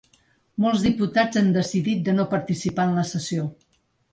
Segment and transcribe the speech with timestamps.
[0.63, 3.47] Molts diputats han decidit de no participar en la sessió.